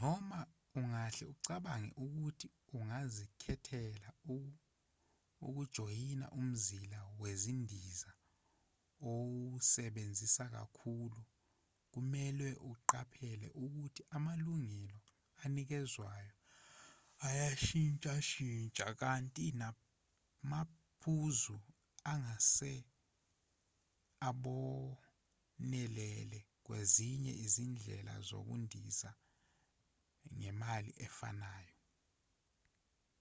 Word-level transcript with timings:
noma 0.00 0.38
ungahle 0.78 1.24
ucabange 1.34 1.90
ukuthi 2.04 2.46
ungazikhethela 2.76 4.10
ukujoyina 5.46 6.26
umzila 6.40 7.00
wezindiza 7.20 8.10
owusebenzisa 9.10 10.44
kakhulu 10.56 11.20
kumelwe 11.92 12.50
uqaphele 12.70 13.48
ukuthi 13.64 14.02
amalungelo 14.16 14.98
anikezwayo 15.42 16.34
ayashintshashintsha 17.26 18.86
kanti 19.00 19.44
namaphuzu 19.60 21.56
angase 22.12 22.72
abonelele 24.28 26.40
kwezinye 26.66 27.32
izindlela 27.44 28.12
zokundiza 28.28 29.10
ngemali 30.36 30.90
efanayo 31.06 31.74